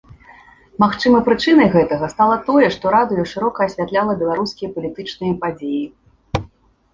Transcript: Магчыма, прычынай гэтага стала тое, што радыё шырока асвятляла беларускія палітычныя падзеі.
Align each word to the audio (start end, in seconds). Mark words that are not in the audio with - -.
Магчыма, 0.83 1.17
прычынай 1.27 1.69
гэтага 1.75 2.09
стала 2.13 2.37
тое, 2.47 2.67
што 2.77 2.85
радыё 2.95 3.27
шырока 3.33 3.67
асвятляла 3.71 4.17
беларускія 4.23 4.69
палітычныя 4.79 5.33
падзеі. 5.45 5.85